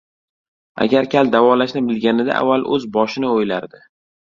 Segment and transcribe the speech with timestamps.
[0.85, 3.87] •Agar kal davolashni bilganida avval o‘z boshini o‘ylardi.